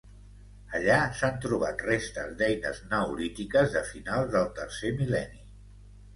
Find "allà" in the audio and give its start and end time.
0.77-0.95